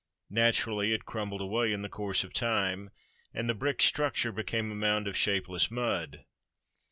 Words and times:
Naturally 0.31 0.93
it 0.93 1.05
crumbled 1.05 1.41
away 1.41 1.71
in 1.71 1.83
the 1.83 1.87
course 1.87 2.23
of 2.23 2.33
time, 2.33 2.89
and 3.35 3.47
the 3.47 3.53
brick 3.53 3.83
structure 3.83 4.31
became 4.31 4.71
a 4.71 4.75
mound 4.75 5.07
of 5.07 5.15
shapeless 5.15 5.69
mud. 5.69 6.25